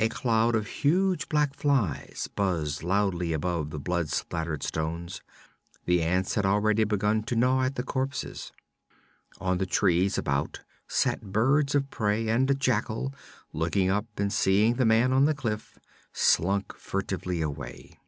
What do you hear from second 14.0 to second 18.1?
and seeing the man on the cliff, slunk furtively away.